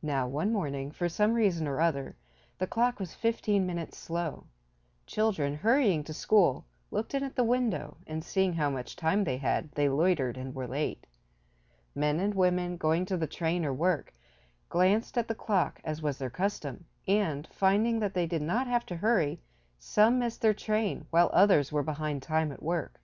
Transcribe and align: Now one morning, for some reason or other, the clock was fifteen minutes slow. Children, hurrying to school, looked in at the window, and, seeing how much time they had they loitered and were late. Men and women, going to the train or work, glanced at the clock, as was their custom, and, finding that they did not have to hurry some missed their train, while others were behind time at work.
Now 0.00 0.26
one 0.26 0.50
morning, 0.50 0.90
for 0.90 1.10
some 1.10 1.34
reason 1.34 1.68
or 1.68 1.78
other, 1.78 2.16
the 2.56 2.66
clock 2.66 2.98
was 2.98 3.12
fifteen 3.12 3.66
minutes 3.66 3.98
slow. 3.98 4.46
Children, 5.06 5.56
hurrying 5.56 6.04
to 6.04 6.14
school, 6.14 6.64
looked 6.90 7.12
in 7.12 7.22
at 7.22 7.36
the 7.36 7.44
window, 7.44 7.98
and, 8.06 8.24
seeing 8.24 8.54
how 8.54 8.70
much 8.70 8.96
time 8.96 9.24
they 9.24 9.36
had 9.36 9.70
they 9.72 9.90
loitered 9.90 10.38
and 10.38 10.54
were 10.54 10.66
late. 10.66 11.06
Men 11.94 12.18
and 12.18 12.32
women, 12.34 12.78
going 12.78 13.04
to 13.04 13.18
the 13.18 13.26
train 13.26 13.62
or 13.66 13.74
work, 13.74 14.14
glanced 14.70 15.18
at 15.18 15.28
the 15.28 15.34
clock, 15.34 15.82
as 15.84 16.00
was 16.00 16.16
their 16.16 16.30
custom, 16.30 16.86
and, 17.06 17.46
finding 17.48 17.98
that 18.00 18.14
they 18.14 18.26
did 18.26 18.40
not 18.40 18.66
have 18.66 18.86
to 18.86 18.96
hurry 18.96 19.38
some 19.78 20.18
missed 20.18 20.40
their 20.40 20.54
train, 20.54 21.04
while 21.10 21.28
others 21.34 21.70
were 21.70 21.82
behind 21.82 22.22
time 22.22 22.52
at 22.52 22.62
work. 22.62 22.98